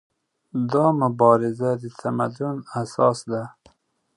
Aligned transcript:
دا 0.71 0.85
مبارزه 1.01 1.69
د 1.81 1.83
تمدن 1.99 2.55
اساس 2.81 3.17
ده. 3.31 3.43